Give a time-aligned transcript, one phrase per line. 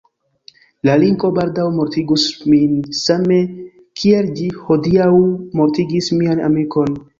[0.87, 3.39] La linko baldaŭ mortigus min same
[4.01, 5.13] kiel ĝi hodiaŭ
[5.63, 7.01] mortigis mian amikon.